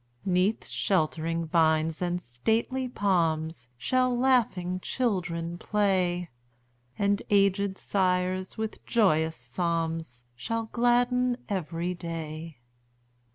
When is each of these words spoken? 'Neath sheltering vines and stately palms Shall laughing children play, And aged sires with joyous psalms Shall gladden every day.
'Neath 0.25 0.65
sheltering 0.67 1.45
vines 1.45 2.01
and 2.01 2.19
stately 2.19 2.89
palms 2.89 3.69
Shall 3.77 4.17
laughing 4.17 4.79
children 4.79 5.59
play, 5.59 6.31
And 6.97 7.21
aged 7.29 7.77
sires 7.77 8.57
with 8.57 8.83
joyous 8.87 9.35
psalms 9.35 10.23
Shall 10.35 10.69
gladden 10.71 11.37
every 11.47 11.93
day. 11.93 12.57